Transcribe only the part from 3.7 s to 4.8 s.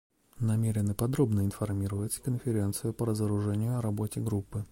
о работе группы.